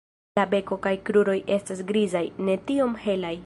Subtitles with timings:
[0.37, 3.35] La beko kaj kruroj estas grizaj, ne tiom helaj.